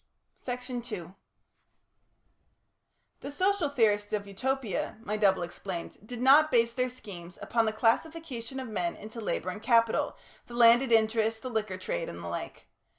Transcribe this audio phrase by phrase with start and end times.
[0.41, 1.13] Section 2
[3.19, 7.71] The social theorists of Utopia, my double explained, did not base their schemes upon the
[7.71, 10.17] classification of men into labour and capital,
[10.47, 12.67] the landed interest, the liquor trade, and the like.